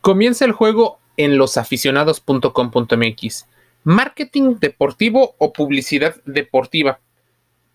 Comienza 0.00 0.46
el 0.46 0.52
juego 0.52 0.98
en 1.18 1.36
losaficionados.com.mx. 1.36 3.46
Marketing 3.84 4.56
deportivo 4.58 5.34
o 5.36 5.52
publicidad 5.52 6.16
deportiva. 6.24 7.00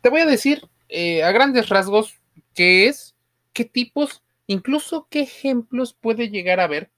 Te 0.02 0.10
voy 0.10 0.22
a 0.22 0.26
decir 0.26 0.68
eh, 0.90 1.24
a 1.24 1.32
grandes 1.32 1.70
rasgos 1.70 2.20
qué 2.56 2.88
es, 2.88 3.16
qué 3.54 3.66
tipos, 3.66 4.24
incluso 4.48 5.08
qué 5.10 5.22
ejemplos 5.22 5.94
puede 5.94 6.30
llegar 6.30 6.60
a 6.60 6.68
ver 6.68 6.90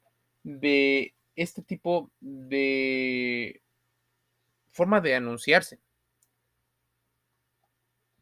de 0.43 1.13
este 1.35 1.61
tipo 1.61 2.09
de 2.21 3.61
forma 4.71 5.01
de 5.01 5.15
anunciarse. 5.15 5.79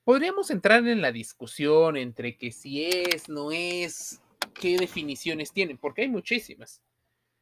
Podríamos 0.04 0.50
entrar 0.50 0.88
en 0.88 1.02
la 1.02 1.12
discusión 1.12 1.98
entre 1.98 2.36
que 2.36 2.52
si 2.52 2.86
es, 2.86 3.30
no 3.30 3.52
es, 3.52 4.22
qué 4.60 4.78
definiciones 4.78 5.52
tienen, 5.52 5.78
porque 5.78 6.02
hay 6.02 6.10
muchísimas. 6.10 6.82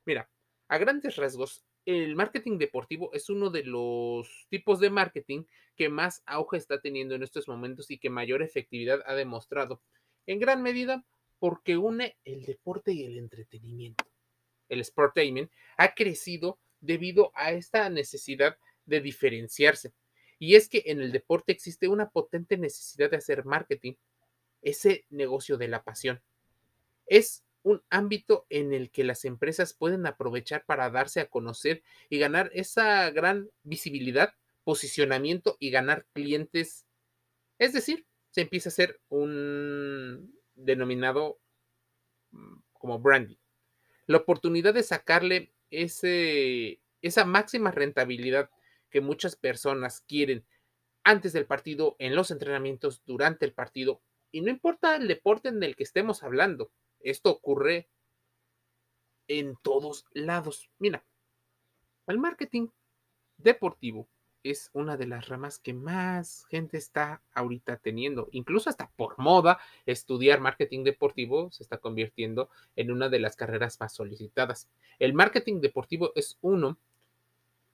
Mira, 0.06 0.30
a 0.68 0.78
grandes 0.78 1.16
rasgos, 1.16 1.64
el 1.86 2.16
marketing 2.16 2.58
deportivo 2.58 3.14
es 3.14 3.30
uno 3.30 3.50
de 3.50 3.64
los 3.64 4.48
tipos 4.50 4.80
de 4.80 4.90
marketing 4.90 5.44
que 5.76 5.90
más 5.90 6.24
auge 6.26 6.58
está 6.58 6.80
teniendo 6.80 7.16
en 7.16 7.24
estos 7.24 7.48
momentos 7.48 7.92
y 7.92 7.98
que 7.98 8.10
mayor 8.10 8.42
efectividad 8.42 9.02
ha 9.06 9.16
demostrado, 9.16 9.82
en 10.26 10.40
gran 10.40 10.62
medida 10.62 11.06
porque 11.40 11.76
une 11.76 12.18
el 12.24 12.46
deporte 12.46 12.94
y 12.94 13.04
el 13.04 13.18
entretenimiento. 13.18 14.06
El 14.70 14.84
sportainment 14.86 15.52
ha 15.78 15.94
crecido 15.94 16.60
debido 16.80 17.32
a 17.36 17.52
esta 17.52 17.90
necesidad 17.90 18.58
de 18.86 19.02
diferenciarse. 19.02 19.94
Y 20.40 20.56
es 20.56 20.70
que 20.70 20.84
en 20.86 21.02
el 21.02 21.12
deporte 21.12 21.52
existe 21.52 21.88
una 21.88 22.10
potente 22.10 22.58
necesidad 22.58 23.12
de 23.12 23.18
hacer 23.18 23.46
marketing, 23.46 23.94
ese 24.62 25.06
negocio 25.10 25.58
de 25.58 25.68
la 25.68 25.84
pasión. 25.84 26.22
Es 27.06 27.44
un 27.64 27.82
ámbito 27.90 28.46
en 28.50 28.74
el 28.74 28.92
que 28.92 29.04
las 29.04 29.26
empresas 29.26 29.74
pueden 29.74 30.06
aprovechar 30.06 30.66
para 30.66 30.90
darse 30.90 31.22
a 31.22 31.30
conocer 31.30 31.82
y 32.10 32.20
ganar 32.20 32.52
esa 32.54 33.10
gran 33.10 33.50
visibilidad, 33.64 34.34
posicionamiento 34.64 35.58
y 35.60 35.72
ganar 35.72 36.06
clientes. 36.14 36.86
Es 37.58 37.74
decir, 37.74 38.06
se 38.32 38.42
empieza 38.42 38.70
a 38.70 38.72
hacer 38.72 39.00
un 39.10 40.34
denominado 40.56 41.40
mm, 42.32 42.58
como 42.74 43.00
branding. 43.00 43.38
La 44.06 44.18
oportunidad 44.18 44.74
de 44.74 44.84
sacarle 44.84 45.54
ese, 45.72 46.82
esa 47.02 47.26
máxima 47.26 47.72
rentabilidad 47.72 48.50
que 48.90 49.02
muchas 49.02 49.36
personas 49.36 50.02
quieren 50.02 50.46
antes 51.06 51.34
del 51.34 51.46
partido, 51.46 51.96
en 52.00 52.16
los 52.16 52.32
entrenamientos, 52.32 53.04
durante 53.06 53.46
el 53.46 53.54
partido, 53.54 54.02
y 54.32 54.42
no 54.42 54.50
importa 54.50 54.96
el 54.96 55.08
deporte 55.08 55.50
en 55.50 55.62
el 55.62 55.76
que 55.76 55.84
estemos 55.84 56.24
hablando 56.24 56.72
esto 57.04 57.30
ocurre 57.30 57.88
en 59.28 59.56
todos 59.62 60.06
lados. 60.14 60.70
Mira, 60.80 61.04
el 62.08 62.18
marketing 62.18 62.68
deportivo 63.38 64.08
es 64.44 64.70
una 64.74 64.98
de 64.98 65.08
las 65.08 65.30
ramas 65.30 65.58
que 65.58 65.74
más 65.74 66.46
gente 66.50 66.78
está 66.78 67.22
ahorita 67.34 67.78
teniendo. 67.78 68.28
Incluso 68.32 68.70
hasta 68.70 68.92
por 68.92 69.18
moda, 69.18 69.60
estudiar 69.86 70.42
marketing 70.42 70.84
deportivo 70.84 71.50
se 71.52 71.64
está 71.64 71.78
convirtiendo 71.78 72.50
en 72.76 72.92
una 72.92 73.08
de 73.08 73.20
las 73.20 73.38
carreras 73.38 73.80
más 73.80 73.94
solicitadas. 73.94 74.70
El 75.00 75.14
marketing 75.14 75.62
deportivo 75.62 76.12
es 76.16 76.38
uno 76.42 76.78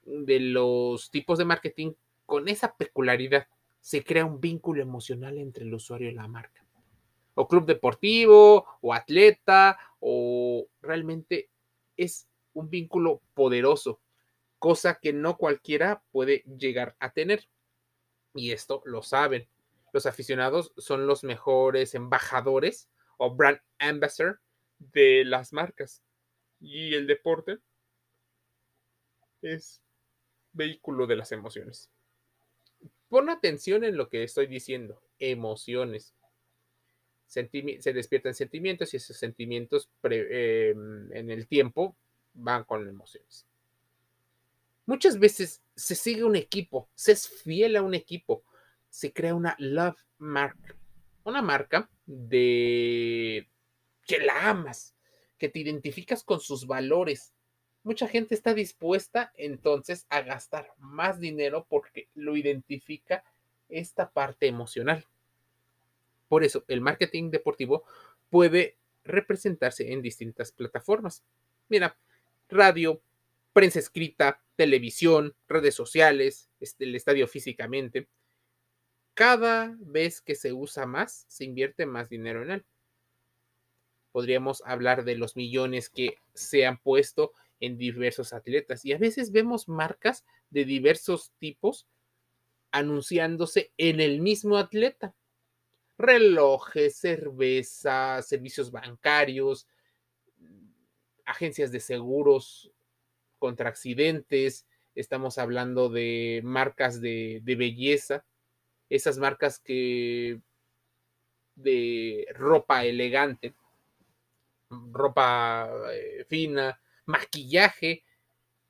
de 0.06 0.40
los 0.40 1.10
tipos 1.10 1.40
de 1.40 1.46
marketing 1.46 1.94
con 2.26 2.48
esa 2.48 2.76
peculiaridad. 2.76 3.48
Se 3.82 4.04
crea 4.04 4.26
un 4.26 4.40
vínculo 4.40 4.82
emocional 4.82 5.40
entre 5.40 5.66
el 5.66 5.74
usuario 5.74 6.10
y 6.10 6.14
la 6.14 6.28
marca 6.28 6.69
o 7.40 7.48
club 7.48 7.66
deportivo, 7.66 8.66
o 8.82 8.94
atleta, 8.94 9.80
o 10.02 10.68
realmente 10.82 11.50
es 11.96 12.28
un 12.52 12.70
vínculo 12.70 13.22
poderoso, 13.34 14.02
cosa 14.58 15.00
que 15.02 15.14
no 15.14 15.38
cualquiera 15.38 16.04
puede 16.12 16.44
llegar 16.58 16.98
a 17.00 17.14
tener. 17.14 17.48
Y 18.34 18.52
esto 18.52 18.82
lo 18.84 19.04
saben. 19.04 19.48
Los 19.94 20.06
aficionados 20.06 20.74
son 20.76 21.08
los 21.08 21.24
mejores 21.24 21.96
embajadores 21.96 22.90
o 23.18 23.34
brand 23.34 23.62
ambassador 23.78 24.42
de 24.78 25.24
las 25.24 25.54
marcas. 25.54 26.04
Y 26.60 26.94
el 26.94 27.08
deporte 27.08 27.60
es 29.42 29.82
vehículo 30.52 31.08
de 31.08 31.16
las 31.16 31.32
emociones. 31.32 31.90
Pon 33.08 33.30
atención 33.30 33.86
en 33.86 33.96
lo 33.96 34.10
que 34.10 34.24
estoy 34.24 34.48
diciendo, 34.48 35.02
emociones 35.20 36.14
se 37.30 37.94
despiertan 37.94 38.34
sentimientos 38.34 38.94
y 38.94 38.98
esos 38.98 39.16
sentimientos 39.16 39.90
em, 40.04 41.14
en 41.14 41.30
el 41.30 41.48
tiempo 41.48 41.96
van 42.34 42.64
con 42.64 42.88
emociones. 42.88 43.46
Muchas 44.88 45.20
veces 45.20 45.62
se 45.76 45.94
sigue 45.94 46.24
un 46.24 46.36
equipo, 46.36 46.90
se 46.96 47.12
es 47.12 47.30
fiel 47.30 47.76
a 47.76 47.84
un 47.84 47.94
equipo, 47.94 48.44
se 48.90 49.14
crea 49.14 49.36
una 49.36 49.56
love 49.60 50.04
mark, 50.18 50.58
una 51.24 51.44
marca 51.44 51.88
de 52.08 53.48
que 54.08 54.18
la 54.18 54.50
amas, 54.50 54.96
que 55.38 55.50
te 55.50 55.60
identificas 55.60 56.24
con 56.24 56.40
sus 56.40 56.66
valores. 56.66 57.36
Mucha 57.84 58.08
gente 58.08 58.34
está 58.34 58.56
dispuesta 58.56 59.32
entonces 59.36 60.08
a 60.10 60.22
gastar 60.22 60.74
más 60.80 61.20
dinero 61.20 61.68
porque 61.70 62.10
lo 62.16 62.36
identifica 62.36 63.24
esta 63.70 64.10
parte 64.10 64.48
emocional. 64.48 65.06
Por 66.30 66.44
eso, 66.46 66.64
el 66.68 66.80
marketing 66.80 67.32
deportivo 67.32 67.84
puede 68.30 68.78
representarse 69.04 69.92
en 69.92 70.02
distintas 70.02 70.52
plataformas. 70.52 71.24
Mira, 71.68 71.98
radio, 72.48 73.02
prensa 73.52 73.80
escrita, 73.80 74.42
televisión, 74.56 75.36
redes 75.48 75.76
sociales, 75.76 76.50
este, 76.60 76.86
el 76.86 76.96
estadio 76.96 77.28
físicamente. 77.28 78.08
Cada 79.16 79.76
vez 79.80 80.22
que 80.22 80.36
se 80.36 80.54
usa 80.54 80.86
más, 80.86 81.26
se 81.28 81.44
invierte 81.44 81.86
más 81.86 82.10
dinero 82.10 82.44
en 82.44 82.52
él. 82.52 82.66
Podríamos 84.12 84.62
hablar 84.66 85.04
de 85.04 85.16
los 85.16 85.36
millones 85.36 85.90
que 85.90 86.18
se 86.34 86.66
han 86.66 86.78
puesto 86.78 87.34
en 87.60 87.78
diversos 87.78 88.34
atletas 88.34 88.86
y 88.86 88.94
a 88.94 88.98
veces 88.98 89.32
vemos 89.32 89.68
marcas 89.68 90.26
de 90.50 90.64
diversos 90.64 91.32
tipos 91.40 91.88
anunciándose 92.72 93.72
en 93.78 94.00
el 94.00 94.22
mismo 94.22 94.58
atleta 94.58 95.16
relojes, 96.00 96.96
cerveza, 96.96 98.22
servicios 98.22 98.72
bancarios, 98.72 99.68
agencias 101.26 101.72
de 101.72 101.82
seguros 101.82 102.72
contra 103.38 103.70
accidentes, 103.70 104.66
estamos 104.96 105.38
hablando 105.38 105.90
de 105.90 106.42
marcas 106.44 107.02
de, 107.02 107.42
belleza, 107.46 108.26
esas 108.90 109.18
marcas 109.18 109.60
que 109.60 110.42
de 111.56 112.26
ropa 112.34 112.86
elegante, 112.86 113.54
ropa 114.70 115.70
eh, 115.94 116.26
fina, 116.30 116.82
maquillaje. 117.06 118.06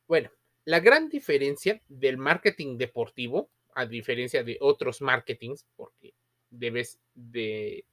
Bueno, 0.07 0.31
la 0.65 0.79
gran 0.79 1.09
diferencia 1.09 1.79
del 1.87 2.17
marketing 2.17 2.77
deportivo, 2.77 3.51
a 3.75 3.85
diferencia 3.85 4.43
de 4.43 4.57
otros 4.59 5.01
marketings, 5.01 5.67
porque 5.75 6.15
debes 6.49 6.99
de 7.15 7.85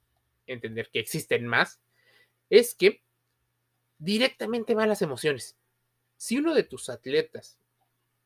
entender 0.45 0.89
que 0.91 0.99
existen 0.99 1.45
más, 1.45 1.79
es 2.49 2.75
que 2.75 3.01
directamente 3.99 4.75
van 4.75 4.89
las 4.89 5.01
emociones. 5.01 5.57
Si 6.17 6.37
uno 6.37 6.53
de 6.55 6.63
tus 6.63 6.89
atletas, 6.89 7.57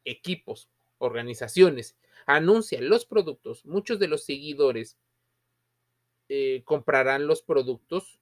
equipos, 0.06 0.70
organizaciones 0.98 1.96
anuncia 2.26 2.80
los 2.82 3.06
productos, 3.06 3.66
muchos 3.66 4.00
de 4.00 4.08
los 4.08 4.24
seguidores 4.24 4.98
eh, 6.30 6.62
comprarán 6.64 7.28
los 7.28 7.42
productos 7.42 8.20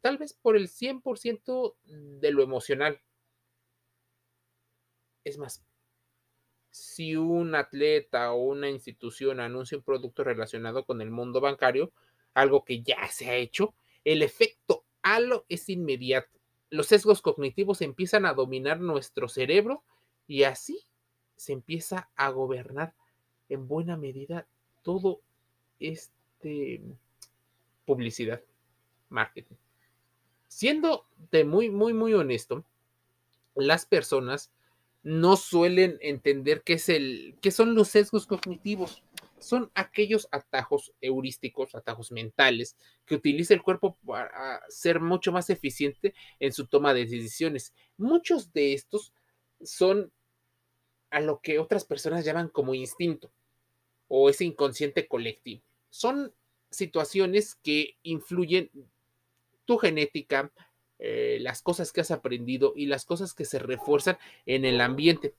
tal 0.00 0.18
vez 0.18 0.34
por 0.34 0.56
el 0.56 0.68
100% 0.68 1.74
de 1.84 2.30
lo 2.30 2.42
emocional. 2.42 3.00
Es 5.24 5.38
más, 5.38 5.64
si 6.76 7.16
un 7.16 7.54
atleta 7.54 8.32
o 8.32 8.42
una 8.42 8.68
institución 8.68 9.40
anuncia 9.40 9.78
un 9.78 9.82
producto 9.82 10.22
relacionado 10.24 10.84
con 10.84 11.00
el 11.00 11.10
mundo 11.10 11.40
bancario, 11.40 11.90
algo 12.34 12.64
que 12.66 12.82
ya 12.82 13.08
se 13.08 13.30
ha 13.30 13.34
hecho, 13.34 13.74
el 14.04 14.20
efecto 14.22 14.84
halo 15.00 15.46
es 15.48 15.70
inmediato. 15.70 16.38
Los 16.68 16.88
sesgos 16.88 17.22
cognitivos 17.22 17.80
empiezan 17.80 18.26
a 18.26 18.34
dominar 18.34 18.78
nuestro 18.80 19.26
cerebro 19.28 19.84
y 20.26 20.42
así 20.42 20.86
se 21.34 21.54
empieza 21.54 22.10
a 22.14 22.28
gobernar 22.28 22.94
en 23.48 23.66
buena 23.68 23.96
medida 23.96 24.46
todo 24.82 25.22
este 25.80 26.82
publicidad, 27.86 28.42
marketing. 29.08 29.56
Siendo 30.46 31.06
de 31.30 31.44
muy, 31.44 31.70
muy, 31.70 31.94
muy 31.94 32.12
honesto, 32.12 32.64
las 33.54 33.86
personas 33.86 34.52
no 35.06 35.36
suelen 35.36 35.98
entender 36.00 36.62
qué, 36.64 36.72
es 36.72 36.88
el, 36.88 37.36
qué 37.40 37.52
son 37.52 37.76
los 37.76 37.86
sesgos 37.86 38.26
cognitivos. 38.26 39.04
son 39.38 39.70
aquellos 39.76 40.26
atajos 40.32 40.94
heurísticos, 41.00 41.76
atajos 41.76 42.10
mentales, 42.10 42.76
que 43.04 43.14
utiliza 43.14 43.54
el 43.54 43.62
cuerpo 43.62 43.96
para 44.04 44.60
ser 44.68 44.98
mucho 44.98 45.30
más 45.30 45.48
eficiente 45.48 46.12
en 46.40 46.52
su 46.52 46.66
toma 46.66 46.92
de 46.92 47.06
decisiones. 47.06 47.72
Muchos 47.96 48.52
de 48.52 48.72
estos 48.72 49.12
son 49.62 50.10
a 51.10 51.20
lo 51.20 51.40
que 51.40 51.60
otras 51.60 51.84
personas 51.84 52.24
llaman 52.24 52.48
como 52.48 52.74
instinto 52.74 53.30
o 54.08 54.28
ese 54.28 54.44
inconsciente 54.44 55.06
colectivo. 55.06 55.62
Son 55.88 56.34
situaciones 56.68 57.54
que 57.54 57.96
influyen 58.02 58.72
tu 59.66 59.78
genética, 59.78 60.50
eh, 60.98 61.38
las 61.40 61.62
cosas 61.62 61.92
que 61.92 62.00
has 62.00 62.10
aprendido 62.10 62.72
y 62.76 62.86
las 62.86 63.04
cosas 63.04 63.34
que 63.34 63.44
se 63.44 63.58
refuerzan 63.58 64.18
en 64.46 64.64
el 64.64 64.80
ambiente. 64.80 65.34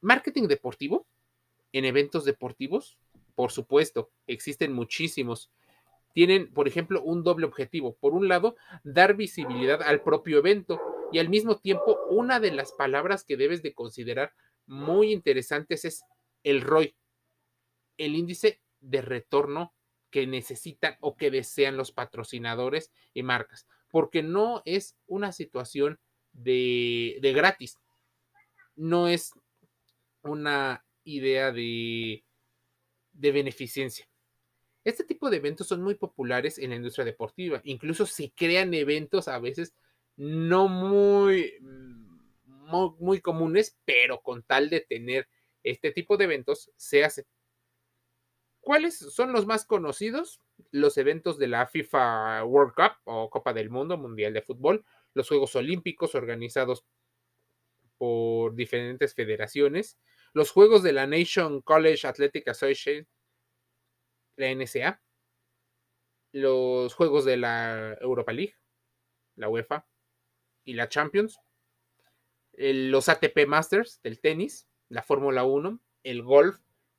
Marketing 0.00 0.48
deportivo 0.48 1.06
en 1.72 1.84
eventos 1.84 2.24
deportivos, 2.24 2.98
por 3.34 3.52
supuesto, 3.52 4.10
existen 4.26 4.72
muchísimos. 4.72 5.50
Tienen, 6.14 6.52
por 6.52 6.66
ejemplo, 6.66 7.02
un 7.02 7.22
doble 7.22 7.46
objetivo. 7.46 7.94
Por 7.96 8.14
un 8.14 8.28
lado, 8.28 8.56
dar 8.82 9.14
visibilidad 9.14 9.82
al 9.82 10.02
propio 10.02 10.38
evento 10.38 10.80
y 11.12 11.18
al 11.18 11.28
mismo 11.28 11.58
tiempo, 11.58 11.98
una 12.10 12.40
de 12.40 12.50
las 12.50 12.72
palabras 12.72 13.24
que 13.24 13.36
debes 13.36 13.62
de 13.62 13.74
considerar 13.74 14.32
muy 14.66 15.12
interesantes 15.12 15.84
es 15.84 16.04
el 16.42 16.60
ROI, 16.60 16.94
el 17.96 18.14
índice 18.14 18.60
de 18.80 19.02
retorno 19.02 19.74
que 20.10 20.26
necesitan 20.26 20.96
o 21.00 21.16
que 21.16 21.30
desean 21.30 21.76
los 21.76 21.92
patrocinadores 21.92 22.92
y 23.14 23.22
marcas, 23.22 23.66
porque 23.90 24.22
no 24.22 24.62
es 24.64 24.96
una 25.06 25.32
situación 25.32 25.98
de, 26.32 27.18
de 27.20 27.32
gratis, 27.32 27.78
no 28.76 29.08
es 29.08 29.32
una 30.22 30.84
idea 31.04 31.52
de, 31.52 32.24
de 33.12 33.32
beneficencia. 33.32 34.08
Este 34.84 35.04
tipo 35.04 35.28
de 35.28 35.38
eventos 35.38 35.66
son 35.66 35.82
muy 35.82 35.96
populares 35.96 36.58
en 36.58 36.70
la 36.70 36.76
industria 36.76 37.04
deportiva. 37.04 37.60
Incluso 37.64 38.06
se 38.06 38.30
crean 38.30 38.72
eventos 38.72 39.28
a 39.28 39.38
veces 39.38 39.74
no 40.16 40.68
muy, 40.68 41.54
muy, 42.46 42.90
muy, 42.98 43.20
comunes, 43.20 43.76
pero 43.84 44.20
con 44.20 44.42
tal 44.42 44.68
de 44.68 44.80
tener 44.80 45.28
este 45.62 45.92
tipo 45.92 46.16
de 46.16 46.24
eventos, 46.24 46.72
se 46.76 47.04
hace. 47.04 47.26
¿Cuáles 48.60 48.98
son 48.98 49.32
los 49.32 49.46
más 49.46 49.64
conocidos? 49.64 50.40
Los 50.70 50.98
eventos 50.98 51.38
de 51.38 51.48
la 51.48 51.66
FIFA 51.66 52.44
World 52.44 52.74
Cup 52.74 52.92
o 53.04 53.30
Copa 53.30 53.52
del 53.52 53.70
Mundo, 53.70 53.96
Mundial 53.96 54.32
de 54.32 54.42
Fútbol, 54.42 54.84
los 55.14 55.28
Juegos 55.28 55.56
Olímpicos 55.56 56.14
organizados 56.14 56.84
por 57.96 58.54
diferentes 58.54 59.14
federaciones, 59.14 59.98
los 60.32 60.50
juegos 60.50 60.82
de 60.82 60.92
la 60.92 61.06
Nation 61.06 61.60
College 61.62 62.06
Athletic 62.06 62.48
Association, 62.48 63.06
la 64.36 64.54
NSA, 64.54 65.02
los 66.32 66.94
juegos 66.94 67.24
de 67.24 67.36
la 67.36 67.96
Europa 68.00 68.32
League, 68.32 68.54
la 69.36 69.48
UEFA 69.48 69.86
y 70.64 70.74
la 70.74 70.88
Champions, 70.88 71.40
los 72.52 73.08
ATP 73.08 73.46
Masters 73.46 74.00
del 74.02 74.20
tenis, 74.20 74.68
la 74.88 75.02
Fórmula 75.02 75.44
1, 75.44 75.80
el 76.04 76.22
golf, 76.22 76.58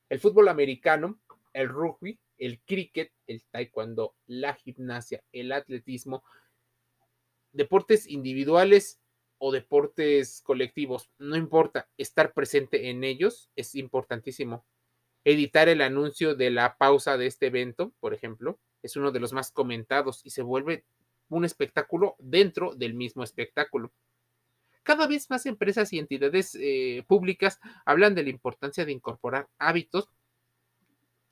el 0.10 0.20
fútbol 0.20 0.48
americano, 0.48 1.20
el 1.54 1.70
rugby, 1.70 2.20
el 2.40 2.60
cricket, 2.62 3.12
el 3.28 3.44
taekwondo, 3.52 4.16
la 4.26 4.56
gimnasia, 4.56 5.24
el 5.32 5.52
atletismo, 5.52 6.24
deportes 7.52 8.08
individuales 8.08 9.00
o 9.38 9.52
deportes 9.52 10.42
colectivos, 10.42 11.10
no 11.18 11.36
importa, 11.36 11.88
estar 11.98 12.34
presente 12.34 12.90
en 12.90 13.04
ellos 13.04 13.50
es 13.56 13.76
importantísimo. 13.76 14.66
Editar 15.24 15.70
el 15.70 15.82
anuncio 15.82 16.36
de 16.36 16.50
la 16.50 16.78
pausa 16.78 17.18
de 17.18 17.28
este 17.28 17.48
evento, 17.48 17.94
por 18.00 18.14
ejemplo, 18.14 18.60
es 18.84 18.96
uno 18.96 19.12
de 19.12 19.20
los 19.20 19.34
más 19.34 19.52
comentados 19.52 20.22
y 20.24 20.30
se 20.30 20.42
vuelve 20.42 20.86
un 21.30 21.46
espectáculo 21.46 22.16
dentro 22.20 22.74
del 22.76 22.94
mismo 22.94 23.24
espectáculo. 23.24 23.92
Cada 24.84 25.08
vez 25.08 25.30
más 25.30 25.46
empresas 25.46 25.94
y 25.94 26.00
entidades 26.00 26.56
eh, 26.60 27.04
públicas 27.08 27.60
hablan 27.86 28.16
de 28.16 28.24
la 28.24 28.30
importancia 28.30 28.86
de 28.86 28.92
incorporar 28.92 29.48
hábitos 29.58 30.10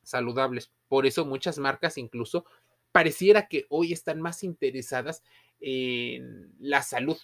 saludables. 0.08 0.72
Por 0.88 1.06
eso 1.06 1.26
muchas 1.26 1.58
marcas 1.58 1.98
incluso 1.98 2.46
pareciera 2.92 3.48
que 3.48 3.66
hoy 3.70 3.94
están 3.94 4.22
más 4.22 4.44
interesadas 4.44 5.24
en 5.60 6.54
la 6.60 6.82
salud 6.82 7.18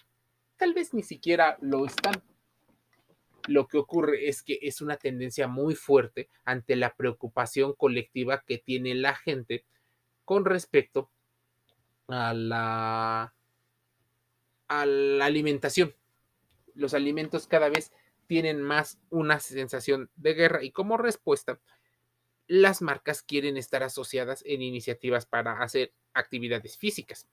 tal 0.56 0.74
vez 0.74 0.94
ni 0.94 1.02
siquiera 1.02 1.58
lo 1.60 1.84
están. 1.84 2.22
Lo 3.46 3.66
que 3.68 3.76
ocurre 3.76 4.28
es 4.28 4.42
que 4.42 4.58
es 4.62 4.80
una 4.80 4.96
tendencia 4.96 5.48
muy 5.48 5.74
fuerte 5.74 6.30
ante 6.44 6.76
la 6.76 6.94
preocupación 6.94 7.74
colectiva 7.74 8.42
que 8.46 8.58
tiene 8.58 8.94
la 8.94 9.14
gente 9.14 9.64
con 10.24 10.44
respecto 10.44 11.10
a 12.08 12.32
la, 12.32 13.34
alimentación. 14.68 15.94
Los 16.74 16.94
alimentos 16.94 17.46
cada 17.46 17.68
vez 17.68 17.92
tienen 18.26 18.62
más 18.62 18.98
una 19.10 19.38
sensación 19.38 20.10
de 20.16 20.32
guerra 20.32 20.64
y 20.64 20.70
como 20.70 20.96
respuesta, 20.96 21.60
las 22.46 22.82
marcas 22.82 23.22
quieren 23.22 23.56
estar 23.56 23.82
asociadas 23.82 24.42
en 24.46 24.62
iniciativas 24.62 25.26
para 25.26 25.62
hacer 25.62 25.92
actividades 26.12 26.76
físicas. 26.76 27.28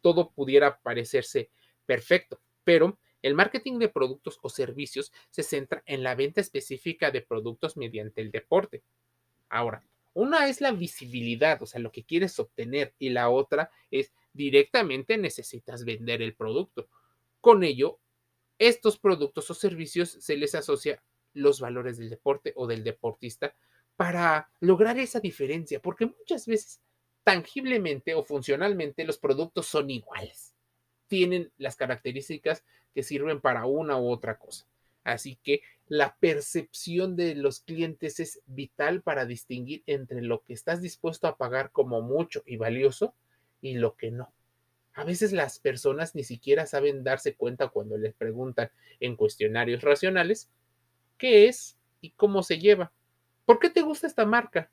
Todo 0.00 0.30
pudiera 0.30 0.78
parecerse 0.80 1.50
perfecto, 1.86 2.40
pero 2.64 2.98
el 3.22 3.34
marketing 3.34 3.78
de 3.78 3.88
productos 3.88 4.38
o 4.42 4.48
servicios 4.48 5.12
se 5.30 5.42
centra 5.44 5.82
en 5.86 6.02
la 6.02 6.16
venta 6.16 6.40
específica 6.40 7.10
de 7.10 7.22
productos 7.22 7.76
mediante 7.76 8.20
el 8.20 8.32
deporte. 8.32 8.82
Ahora, 9.48 9.84
una 10.14 10.48
es 10.48 10.60
la 10.60 10.72
visibilidad, 10.72 11.62
o 11.62 11.66
sea, 11.66 11.80
lo 11.80 11.92
que 11.92 12.04
quieres 12.04 12.38
obtener, 12.38 12.94
y 12.98 13.10
la 13.10 13.30
otra 13.30 13.70
es 13.90 14.12
directamente 14.32 15.16
necesitas 15.18 15.84
vender 15.84 16.20
el 16.20 16.34
producto. 16.34 16.88
Con 17.40 17.62
ello, 17.62 17.98
estos 18.58 18.98
productos 18.98 19.50
o 19.50 19.54
servicios 19.54 20.10
se 20.10 20.36
les 20.36 20.54
asocia 20.54 21.02
los 21.32 21.60
valores 21.60 21.96
del 21.98 22.10
deporte 22.10 22.52
o 22.56 22.66
del 22.66 22.84
deportista 22.84 23.54
para 24.02 24.50
lograr 24.58 24.98
esa 24.98 25.20
diferencia, 25.20 25.80
porque 25.80 26.06
muchas 26.06 26.44
veces 26.48 26.80
tangiblemente 27.22 28.14
o 28.16 28.24
funcionalmente 28.24 29.04
los 29.04 29.16
productos 29.16 29.66
son 29.66 29.90
iguales 29.90 30.56
tienen 31.06 31.52
las 31.56 31.76
características 31.76 32.64
que 32.92 33.04
sirven 33.04 33.40
para 33.40 33.64
una 33.66 33.96
u 33.98 34.10
otra 34.10 34.38
cosa. 34.38 34.66
Así 35.04 35.38
que 35.44 35.62
la 35.86 36.16
percepción 36.18 37.14
de 37.14 37.36
los 37.36 37.60
clientes 37.60 38.18
es 38.18 38.40
vital 38.46 39.02
para 39.02 39.24
distinguir 39.24 39.84
entre 39.86 40.20
lo 40.20 40.42
que 40.42 40.52
estás 40.52 40.82
dispuesto 40.82 41.28
a 41.28 41.36
pagar 41.36 41.70
como 41.70 42.02
mucho 42.02 42.42
y 42.44 42.56
valioso 42.56 43.14
y 43.60 43.74
lo 43.74 43.94
que 43.94 44.10
no. 44.10 44.32
A 44.94 45.04
veces 45.04 45.32
las 45.32 45.60
personas 45.60 46.16
ni 46.16 46.24
siquiera 46.24 46.66
saben 46.66 47.04
darse 47.04 47.36
cuenta 47.36 47.68
cuando 47.68 47.96
les 47.98 48.14
preguntan 48.14 48.72
en 48.98 49.14
cuestionarios 49.14 49.82
racionales 49.82 50.50
qué 51.18 51.46
es 51.46 51.76
y 52.00 52.10
cómo 52.10 52.42
se 52.42 52.58
lleva. 52.58 52.90
¿Por 53.52 53.58
qué 53.58 53.68
te 53.68 53.82
gusta 53.82 54.06
esta 54.06 54.24
marca? 54.24 54.70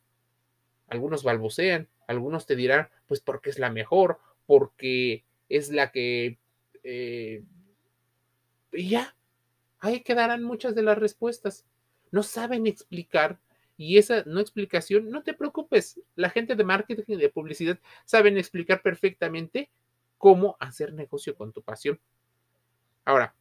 Algunos 0.88 1.24
balbucean, 1.24 1.90
algunos 2.08 2.46
te 2.46 2.56
dirán, 2.56 2.88
pues 3.08 3.20
porque 3.20 3.50
es 3.50 3.60
la 3.60 3.70
mejor, 3.70 4.22
porque 4.46 5.26
es 5.50 5.70
la 5.70 5.92
que... 5.92 6.40
Eh, 6.84 7.44
y 8.72 8.88
ya, 8.88 9.18
ahí 9.82 10.00
quedarán 10.00 10.44
muchas 10.44 10.76
de 10.76 10.84
las 10.84 10.98
respuestas. 10.98 11.66
No 12.12 12.24
saben 12.24 12.68
explicar 12.68 13.42
y 13.76 13.98
esa 13.98 14.24
no 14.26 14.40
explicación, 14.40 15.10
no 15.10 15.24
te 15.24 15.34
preocupes, 15.34 16.00
la 16.16 16.30
gente 16.30 16.56
de 16.56 16.64
marketing 16.64 17.04
y 17.08 17.16
de 17.18 17.28
publicidad 17.28 17.78
saben 18.06 18.38
explicar 18.38 18.82
perfectamente 18.82 19.70
cómo 20.18 20.56
hacer 20.62 20.94
negocio 20.94 21.36
con 21.36 21.52
tu 21.52 21.62
pasión. 21.64 22.00
Ahora, 23.04 23.36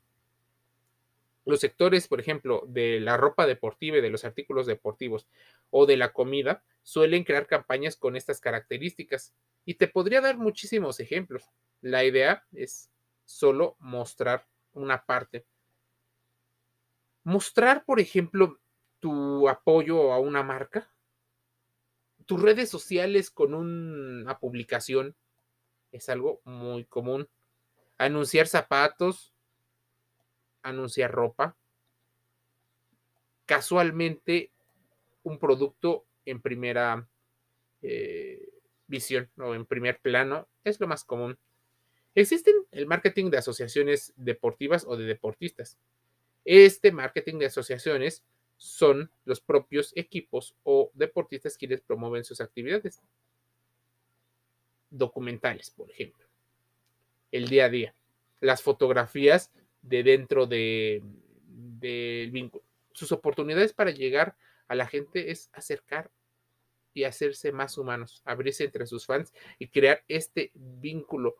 los 1.48 1.60
sectores, 1.60 2.08
por 2.08 2.20
ejemplo, 2.20 2.64
de 2.68 3.00
la 3.00 3.16
ropa 3.16 3.46
deportiva 3.46 3.96
y 3.96 4.00
de 4.02 4.10
los 4.10 4.26
artículos 4.26 4.66
deportivos 4.66 5.26
o 5.70 5.86
de 5.86 5.96
la 5.96 6.12
comida 6.12 6.62
suelen 6.82 7.24
crear 7.24 7.46
campañas 7.46 7.96
con 7.96 8.16
estas 8.16 8.38
características. 8.38 9.32
Y 9.64 9.74
te 9.74 9.88
podría 9.88 10.20
dar 10.20 10.36
muchísimos 10.36 11.00
ejemplos. 11.00 11.44
La 11.80 12.04
idea 12.04 12.44
es 12.52 12.90
solo 13.24 13.76
mostrar 13.78 14.46
una 14.74 15.06
parte. 15.06 15.46
Mostrar, 17.24 17.82
por 17.86 17.98
ejemplo, 17.98 18.60
tu 19.00 19.48
apoyo 19.48 20.12
a 20.12 20.18
una 20.18 20.42
marca, 20.42 20.92
tus 22.26 22.42
redes 22.42 22.68
sociales 22.68 23.30
con 23.30 23.54
una 23.54 24.38
publicación 24.38 25.16
es 25.92 26.10
algo 26.10 26.42
muy 26.44 26.84
común. 26.84 27.26
Anunciar 27.96 28.48
zapatos, 28.48 29.32
anunciar 30.62 31.10
ropa. 31.12 31.56
Casualmente, 33.46 34.50
un 35.22 35.38
producto 35.38 36.04
en 36.24 36.40
primera 36.40 37.08
eh, 37.82 38.48
visión 38.86 39.30
o 39.38 39.54
en 39.54 39.66
primer 39.66 40.00
plano 40.00 40.48
es 40.64 40.80
lo 40.80 40.86
más 40.86 41.04
común. 41.04 41.38
Existen 42.14 42.54
el 42.72 42.86
marketing 42.86 43.30
de 43.30 43.38
asociaciones 43.38 44.12
deportivas 44.16 44.84
o 44.86 44.96
de 44.96 45.04
deportistas. 45.04 45.78
Este 46.44 46.90
marketing 46.92 47.38
de 47.38 47.46
asociaciones 47.46 48.24
son 48.56 49.10
los 49.24 49.40
propios 49.40 49.92
equipos 49.94 50.54
o 50.64 50.90
deportistas 50.94 51.56
quienes 51.56 51.80
promueven 51.80 52.24
sus 52.24 52.40
actividades. 52.40 53.00
Documentales, 54.90 55.70
por 55.70 55.90
ejemplo. 55.90 56.26
El 57.30 57.48
día 57.48 57.66
a 57.66 57.68
día. 57.68 57.94
Las 58.40 58.62
fotografías 58.62 59.52
de 59.82 60.02
dentro 60.02 60.46
del 60.46 61.02
de, 61.46 62.28
vínculo. 62.32 62.64
Sus 62.92 63.12
oportunidades 63.12 63.72
para 63.72 63.90
llegar 63.90 64.36
a 64.66 64.74
la 64.74 64.86
gente 64.86 65.30
es 65.30 65.50
acercar 65.52 66.10
y 66.94 67.04
hacerse 67.04 67.52
más 67.52 67.78
humanos, 67.78 68.22
abrirse 68.24 68.64
entre 68.64 68.86
sus 68.86 69.06
fans 69.06 69.32
y 69.58 69.68
crear 69.68 70.04
este 70.08 70.50
vínculo. 70.54 71.36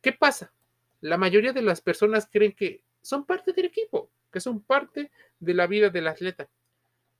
¿Qué 0.00 0.12
pasa? 0.12 0.52
La 1.00 1.18
mayoría 1.18 1.52
de 1.52 1.62
las 1.62 1.80
personas 1.80 2.28
creen 2.30 2.52
que 2.52 2.82
son 3.02 3.24
parte 3.24 3.52
del 3.52 3.66
equipo, 3.66 4.10
que 4.32 4.40
son 4.40 4.60
parte 4.60 5.10
de 5.40 5.54
la 5.54 5.66
vida 5.66 5.90
del 5.90 6.06
atleta. 6.06 6.48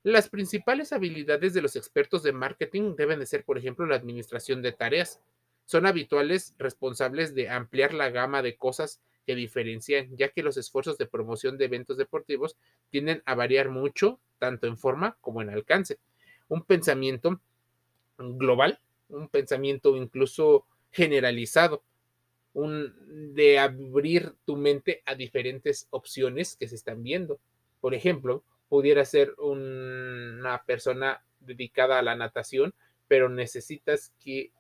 Las 0.03 0.29
principales 0.29 0.93
habilidades 0.93 1.53
de 1.53 1.63
los 1.63 1.75
expertos 1.75 2.23
de 2.23 2.33
marketing 2.33 2.95
deben 2.95 3.19
de 3.19 3.27
ser, 3.27 3.45
por 3.45 3.59
ejemplo, 3.59 3.87
la 3.87 3.97
administración 3.97 4.63
de 4.63 4.71
tareas. 4.71 5.21
Son 5.65 5.85
habituales 5.85 6.55
responsables 6.59 7.35
de 7.35 7.49
ampliar 7.49 7.93
la 7.93 8.11
gama 8.11 8.41
de 8.43 8.57
cosas 8.57 9.01
que 9.27 9.35
diferencian, 9.35 10.17
ya 10.17 10.29
que 10.29 10.43
los 10.43 10.57
esfuerzos 10.57 10.97
de 10.99 11.07
promoción 11.07 11.59
de 11.59 11.67
eventos 11.67 11.97
deportivos 11.97 12.57
tienden 12.91 13.23
a 13.27 13.35
variar 13.35 13.71
mucho, 13.71 14.21
tanto 14.39 14.67
en 14.67 14.79
forma 14.79 15.17
como 15.21 15.43
en 15.43 15.51
alcance. 15.51 15.99
Un 16.49 16.63
pensamiento 16.63 17.41
global, 18.19 18.79
un 19.09 19.29
pensamiento 19.29 19.97
incluso 19.97 20.65
generalizado, 20.93 21.83
un, 22.55 23.35
de 23.35 23.59
abrir 23.59 24.35
tu 24.47 24.57
mente 24.57 25.03
a 25.05 25.15
diferentes 25.15 25.89
opciones 25.91 26.57
que 26.57 26.69
se 26.69 26.77
están 26.77 27.03
viendo. 27.03 27.39
Por 27.81 27.95
ejemplo, 27.95 28.45
pudiera 28.69 29.05
ser 29.05 29.35
una 29.39 30.63
persona 30.65 31.23
dedicada 31.41 31.99
a 31.99 32.03
la 32.03 32.17
natación, 32.17 32.75
pero 33.09 33.29
necesitas 33.29 34.13
que 34.25 34.53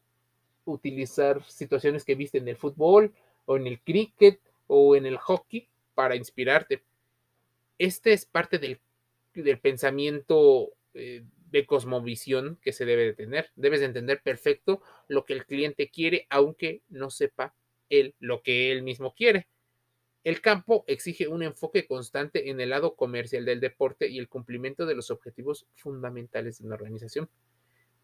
utilizar 0.64 1.42
situaciones 1.44 2.04
que 2.04 2.14
viste 2.14 2.38
en 2.38 2.48
el 2.48 2.56
fútbol 2.56 3.12
o 3.46 3.56
en 3.56 3.66
el 3.66 3.80
cricket 3.80 4.40
o 4.66 4.96
en 4.96 5.06
el 5.06 5.16
hockey 5.18 5.68
para 5.94 6.16
inspirarte. 6.16 6.82
Este 7.78 8.12
es 8.12 8.26
parte 8.26 8.58
del, 8.58 8.80
pensamiento 9.58 10.72
eh, 10.94 11.24
de 11.50 11.66
cosmovisión 11.66 12.58
que 12.62 12.72
se 12.72 12.84
debe 12.84 13.04
de 13.04 13.14
tener. 13.14 13.50
Debes 13.56 13.80
de 13.80 13.86
entender 13.86 14.22
perfecto 14.22 14.82
lo 15.08 15.24
que 15.24 15.34
el 15.34 15.46
cliente 15.46 15.88
quiere, 15.90 16.26
aunque 16.30 16.82
no 16.88 17.10
sepa 17.10 17.54
él 17.88 18.14
lo 18.18 18.42
que 18.42 18.72
él 18.72 18.82
mismo 18.82 19.14
quiere. 19.14 19.48
El 20.24 20.40
campo 20.40 20.84
exige 20.88 21.28
un 21.28 21.44
enfoque 21.44 21.86
constante 21.86 22.50
en 22.50 22.60
el 22.60 22.70
lado 22.70 22.96
comercial 22.96 23.44
del 23.44 23.60
deporte 23.60 24.08
y 24.08 24.18
el 24.18 24.28
cumplimiento 24.28 24.84
de 24.84 24.96
los 24.96 25.12
objetivos 25.12 25.66
fundamentales 25.76 26.58
de 26.58 26.66
una 26.66 26.74
organización. 26.74 27.30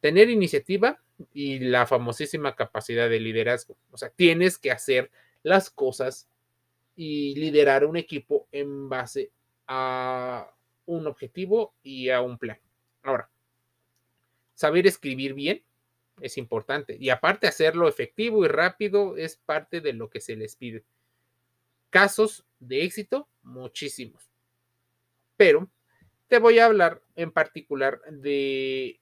Tener 0.00 0.30
iniciativa 0.30 1.02
y 1.32 1.58
la 1.58 1.86
famosísima 1.86 2.54
capacidad 2.54 3.10
de 3.10 3.18
liderazgo. 3.18 3.76
O 3.90 3.96
sea, 3.98 4.10
tienes 4.10 4.56
que 4.58 4.70
hacer 4.70 5.10
las 5.42 5.68
cosas 5.70 6.28
y 6.96 7.34
liderar 7.36 7.84
un 7.84 7.96
equipo 7.96 8.48
en 8.52 8.88
base 8.88 9.30
a 9.66 10.52
un 10.86 11.06
objetivo 11.06 11.74
y 11.82 12.10
a 12.10 12.20
un 12.20 12.38
plan. 12.38 12.58
Ahora, 13.02 13.30
saber 14.54 14.86
escribir 14.86 15.34
bien 15.34 15.62
es 16.20 16.38
importante 16.38 16.96
y 16.98 17.10
aparte 17.10 17.46
hacerlo 17.46 17.88
efectivo 17.88 18.44
y 18.44 18.48
rápido 18.48 19.16
es 19.16 19.36
parte 19.36 19.80
de 19.80 19.92
lo 19.92 20.10
que 20.10 20.20
se 20.20 20.36
les 20.36 20.56
pide. 20.56 20.84
Casos 21.90 22.44
de 22.58 22.84
éxito, 22.84 23.28
muchísimos. 23.42 24.30
Pero 25.36 25.70
te 26.28 26.38
voy 26.38 26.58
a 26.58 26.66
hablar 26.66 27.02
en 27.16 27.30
particular 27.32 28.00
de, 28.10 29.00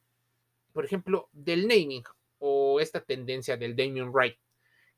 por 0.73 0.85
ejemplo, 0.85 1.29
del 1.33 1.69
naming 1.69 2.05
o 2.39 2.81
esta 2.81 3.01
tendencia 3.01 3.57
del 3.57 3.77
naming 3.77 4.13
right, 4.15 4.37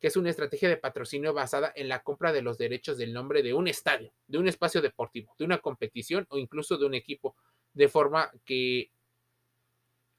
que 0.03 0.09
es 0.09 0.17
una 0.17 0.31
estrategia 0.31 0.69
de 0.69 0.77
patrocinio 0.77 1.33
basada 1.33 1.73
en 1.77 1.89
la 1.89 2.03
compra 2.03 2.33
de 2.33 2.43
los 2.43 2.59
derechos 2.59 2.99
del 2.99 3.13
nombre 3.13 3.41
de 3.45 3.55
un 3.55 3.69
estadio, 3.69 4.13
de 4.27 4.39
un 4.39 4.49
espacio 4.49 4.83
deportivo, 4.83 5.33
de 5.39 5.45
una 5.45 5.59
competición 5.59 6.27
o 6.29 6.39
incluso 6.39 6.77
de 6.77 6.87
un 6.87 6.95
equipo, 6.95 7.37
de 7.73 7.87
forma 7.87 8.33
que 8.45 8.91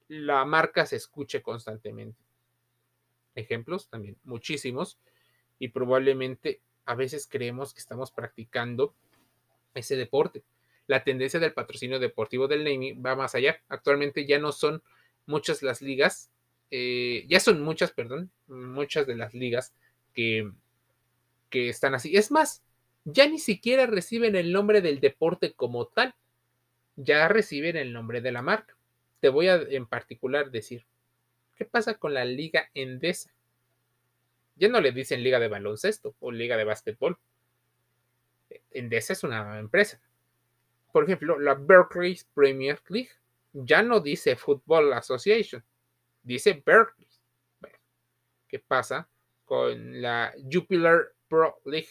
la 0.07 0.45
marca 0.45 0.85
se 0.85 0.95
escuche 0.95 1.41
constantemente. 1.41 2.17
Ejemplos 3.35 3.89
también, 3.89 4.15
muchísimos, 4.23 4.99
y 5.59 5.67
probablemente 5.67 6.61
a 6.85 6.95
veces 6.95 7.27
creemos 7.27 7.73
que 7.73 7.81
estamos 7.81 8.09
practicando 8.09 8.95
ese 9.73 9.97
deporte. 9.97 10.45
La 10.87 11.03
tendencia 11.03 11.41
del 11.41 11.53
patrocinio 11.53 11.99
deportivo 11.99 12.47
del 12.47 12.63
naming 12.63 13.03
va 13.05 13.17
más 13.17 13.35
allá. 13.35 13.61
Actualmente 13.67 14.25
ya 14.25 14.39
no 14.39 14.53
son 14.53 14.81
muchas 15.25 15.61
las 15.61 15.81
ligas, 15.81 16.31
eh, 16.75 17.27
ya 17.27 17.39
son 17.39 17.61
muchas, 17.61 17.91
perdón, 17.91 18.31
muchas 18.47 19.05
de 19.05 19.15
las 19.15 19.35
ligas 19.35 19.75
que, 20.11 20.51
que 21.51 21.69
están 21.69 21.93
así. 21.93 22.17
Es 22.17 22.31
más, 22.31 22.63
ya 23.05 23.27
ni 23.27 23.37
siquiera 23.37 23.85
reciben 23.85 24.35
el 24.35 24.51
nombre 24.51 24.81
del 24.81 24.99
deporte 24.99 25.53
como 25.53 25.85
tal, 25.85 26.15
ya 26.95 27.27
reciben 27.27 27.77
el 27.77 27.93
nombre 27.93 28.21
de 28.21 28.31
la 28.31 28.41
marca. 28.41 28.75
Te 29.19 29.29
voy 29.29 29.49
a 29.49 29.57
en 29.57 29.85
particular 29.85 30.49
decir, 30.49 30.83
¿qué 31.57 31.65
pasa 31.65 31.93
con 31.93 32.15
la 32.15 32.25
liga 32.25 32.71
Endesa? 32.73 33.29
Ya 34.55 34.67
no 34.67 34.81
le 34.81 34.91
dicen 34.91 35.21
liga 35.21 35.37
de 35.37 35.49
baloncesto 35.49 36.15
o 36.21 36.31
liga 36.31 36.57
de 36.57 36.63
básquetbol. 36.63 37.19
Endesa 38.71 39.13
es 39.13 39.23
una 39.23 39.59
empresa. 39.59 40.01
Por 40.91 41.03
ejemplo, 41.03 41.37
la 41.37 41.53
Berkeley 41.53 42.19
Premier 42.33 42.81
League 42.87 43.11
ya 43.53 43.83
no 43.83 43.99
dice 43.99 44.35
Football 44.35 44.93
Association, 44.93 45.63
dice 46.23 46.61
Berkeley. 46.65 47.07
¿Qué 48.47 48.59
pasa 48.59 49.07
con 49.45 50.01
la 50.01 50.33
Jupiler 50.51 51.13
Pro 51.27 51.59
League? 51.65 51.89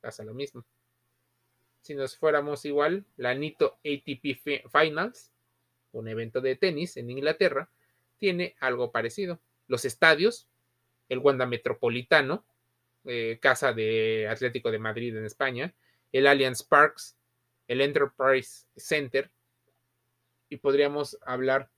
Pasa 0.00 0.24
lo 0.24 0.34
mismo. 0.34 0.64
Si 1.82 1.94
nos 1.94 2.16
fuéramos 2.16 2.64
igual, 2.64 3.04
la 3.16 3.34
Nito 3.34 3.78
ATP 3.84 4.68
Finals, 4.70 5.30
un 5.92 6.08
evento 6.08 6.40
de 6.40 6.56
tenis 6.56 6.96
en 6.96 7.10
Inglaterra, 7.10 7.70
tiene 8.18 8.56
algo 8.60 8.90
parecido. 8.90 9.40
Los 9.68 9.84
estadios 9.84 10.48
el 11.08 11.18
Wanda 11.18 11.46
Metropolitano, 11.46 12.44
eh, 13.04 13.38
casa 13.40 13.72
de 13.72 14.28
Atlético 14.28 14.70
de 14.70 14.78
Madrid 14.78 15.16
en 15.16 15.24
España, 15.24 15.74
el 16.12 16.26
Allianz 16.26 16.62
Parks, 16.62 17.16
el 17.68 17.80
Enterprise 17.80 18.66
Center, 18.76 19.30
y 20.48 20.56
podríamos 20.58 21.18
hablar 21.22 21.70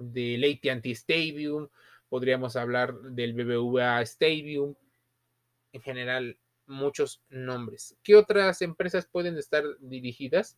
del 0.00 0.44
AT&T 0.44 0.90
Stadium, 0.90 1.68
podríamos 2.08 2.56
hablar 2.56 2.94
del 3.00 3.34
BBVA 3.34 4.02
Stadium, 4.02 4.74
en 5.72 5.82
general 5.82 6.38
muchos 6.66 7.22
nombres. 7.28 7.96
¿Qué 8.02 8.16
otras 8.16 8.62
empresas 8.62 9.06
pueden 9.06 9.36
estar 9.36 9.64
dirigidas? 9.80 10.56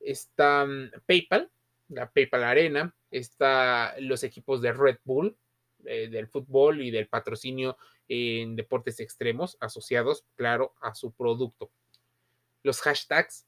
Está 0.00 0.64
mm, 0.64 0.90
PayPal, 1.06 1.50
la 1.88 2.10
PayPal 2.10 2.44
Arena, 2.44 2.94
está 3.10 3.94
los 4.00 4.22
equipos 4.22 4.62
de 4.62 4.72
Red 4.72 4.98
Bull, 5.04 5.36
eh, 5.84 6.08
del 6.08 6.28
fútbol 6.28 6.82
y 6.82 6.90
del 6.90 7.08
patrocinio 7.08 7.76
en 8.08 8.56
deportes 8.56 9.00
extremos 9.00 9.56
asociados, 9.60 10.24
claro, 10.34 10.74
a 10.80 10.94
su 10.94 11.12
producto. 11.12 11.70
Los 12.62 12.80
hashtags, 12.80 13.46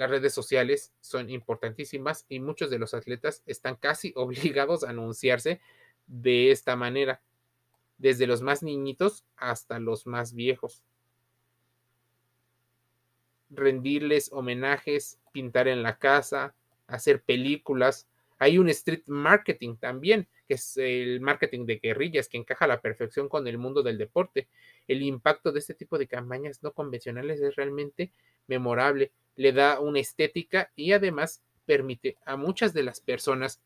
las 0.00 0.08
redes 0.08 0.32
sociales 0.32 0.94
son 1.02 1.28
importantísimas 1.28 2.24
y 2.30 2.40
muchos 2.40 2.70
de 2.70 2.78
los 2.78 2.94
atletas 2.94 3.42
están 3.44 3.76
casi 3.76 4.14
obligados 4.16 4.82
a 4.82 4.88
anunciarse 4.88 5.60
de 6.06 6.50
esta 6.50 6.74
manera, 6.74 7.20
desde 7.98 8.26
los 8.26 8.40
más 8.40 8.62
niñitos 8.62 9.26
hasta 9.36 9.78
los 9.78 10.06
más 10.06 10.32
viejos. 10.32 10.82
Rendirles 13.50 14.32
homenajes, 14.32 15.20
pintar 15.32 15.68
en 15.68 15.82
la 15.82 15.98
casa, 15.98 16.54
hacer 16.86 17.22
películas. 17.22 18.08
Hay 18.38 18.56
un 18.56 18.70
street 18.70 19.02
marketing 19.06 19.76
también 19.76 20.28
que 20.48 20.54
es 20.54 20.78
el 20.78 21.20
marketing 21.20 21.66
de 21.66 21.76
guerrillas, 21.76 22.28
que 22.28 22.38
encaja 22.38 22.64
a 22.64 22.68
la 22.68 22.80
perfección 22.80 23.28
con 23.28 23.46
el 23.46 23.58
mundo 23.58 23.82
del 23.82 23.98
deporte. 23.98 24.48
El 24.88 25.02
impacto 25.02 25.52
de 25.52 25.58
este 25.58 25.74
tipo 25.74 25.98
de 25.98 26.08
campañas 26.08 26.62
no 26.62 26.72
convencionales 26.72 27.40
es 27.40 27.54
realmente 27.54 28.12
memorable, 28.48 29.12
le 29.36 29.52
da 29.52 29.80
una 29.80 30.00
estética 30.00 30.70
y 30.76 30.92
además 30.92 31.42
permite 31.66 32.16
a 32.24 32.36
muchas 32.36 32.72
de 32.74 32.82
las 32.82 33.00
personas 33.00 33.60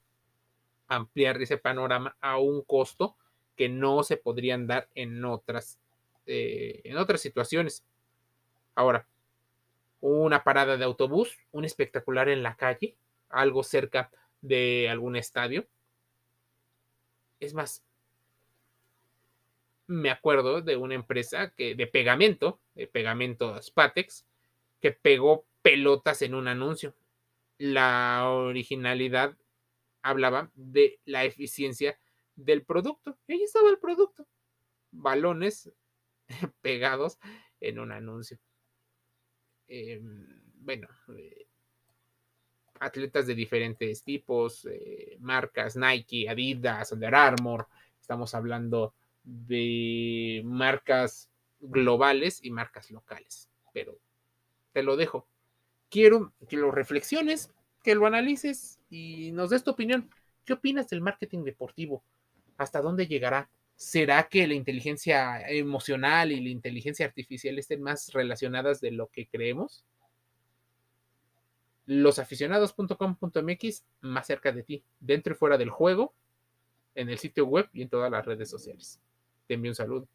ampliar 0.89 1.41
ese 1.41 1.57
panorama 1.57 2.17
a 2.21 2.39
un 2.39 2.63
costo 2.63 3.17
que 3.57 3.69
no 3.69 4.03
se 4.03 4.17
podrían 4.17 4.67
dar 4.67 4.89
en 4.95 5.25
otras, 5.25 5.79
eh, 6.27 6.81
en 6.85 6.97
otras 6.97 7.21
situaciones. 7.21 7.85
Ahora, 8.75 9.07
una 10.01 10.45
parada 10.45 10.77
de 10.77 10.85
autobús, 10.85 11.39
un 11.53 11.65
espectacular 11.65 12.29
en 12.29 12.43
la 12.43 12.57
calle, 12.57 12.97
algo 13.31 13.63
cerca 13.63 14.11
de 14.43 14.89
algún 14.91 15.17
estadio, 15.17 15.67
es 17.41 17.55
más, 17.55 17.83
me 19.87 20.11
acuerdo 20.11 20.61
de 20.61 20.77
una 20.77 20.95
empresa 20.95 21.51
que, 21.51 21.75
de 21.75 21.87
pegamento, 21.87 22.59
de 22.75 22.87
pegamento 22.87 23.61
Spatex, 23.63 24.27
que 24.81 24.93
pegó 24.93 25.45
pelotas 25.65 26.21
en 26.21 26.35
un 26.35 26.47
anuncio. 26.47 26.95
la 27.57 28.29
originalidad 28.29 29.35
hablaba 30.03 30.51
de 30.55 31.01
la 31.07 31.25
eficiencia 31.25 31.99
del 32.37 32.65
producto. 32.65 33.17
Y 33.27 33.33
ahí 33.33 33.43
estaba 33.45 33.71
el 33.71 33.79
producto. 33.79 34.27
Balones 34.91 35.73
pegados 36.61 37.19
en 37.61 37.79
un 37.79 37.93
anuncio. 37.93 38.39
Em, 39.67 40.43
bueno, 40.57 40.87
eh, 41.17 41.47
atletas 42.81 43.27
de 43.27 43.35
diferentes 43.35 44.03
tipos, 44.05 44.67
eh, 44.67 45.17
marcas, 45.21 45.77
Nike, 45.77 46.29
Adidas, 46.29 46.93
Under 46.93 47.15
Armour, 47.15 47.67
estamos 47.99 48.35
hablando 48.35 48.93
de 49.23 50.43
marcas 50.45 51.31
globales 51.61 52.45
y 52.45 52.51
marcas 52.51 52.91
locales, 52.91 53.49
pero 53.73 53.99
te 54.73 54.83
lo 54.83 54.97
dejo. 54.97 55.27
Quiero 55.95 56.33
que 56.49 56.57
lo 56.57 56.73
reflexiones, 56.73 57.53
que 57.85 57.95
lo 57.95 58.05
analices 58.05 58.81
y 58.91 59.31
nos 59.31 59.51
des 59.51 59.63
tu 59.63 59.71
opinión. 59.71 60.11
¿Qué 60.45 60.55
opinas 60.55 60.89
del 60.89 61.01
marketing 61.01 61.45
deportivo? 61.45 62.03
¿Hasta 62.57 62.81
dónde 62.81 63.07
llegará? 63.07 63.49
¿Será 63.77 64.29
que 64.29 64.45
la 64.49 64.55
inteligencia 64.55 65.49
emocional 65.49 66.33
y 66.33 66.41
la 66.41 66.49
inteligencia 66.49 67.07
artificial 67.07 67.57
estén 67.61 67.81
más 67.81 68.13
relacionadas 68.13 68.81
de 68.81 68.91
lo 68.91 69.07
que 69.07 69.29
creemos? 69.29 69.85
Losaficionados.com.mx, 71.87 73.85
más 74.01 74.27
cerca 74.27 74.51
de 74.51 74.65
ti, 74.65 74.83
dentro 74.99 75.35
y 75.35 75.37
fuera 75.37 75.57
del 75.57 75.71
juego, 75.71 76.13
en 76.97 77.09
el 77.09 77.19
sitio 77.19 77.47
web 77.47 77.69
y 77.73 77.83
en 77.83 77.89
todas 77.89 78.11
las 78.11 78.27
redes 78.27 78.51
sociales. 78.51 79.01
Te 79.47 79.55
envío 79.55 79.71
un 79.71 79.77
saludo. 79.77 80.09